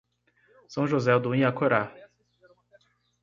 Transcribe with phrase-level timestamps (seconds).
[0.67, 1.93] São José do Inhacorá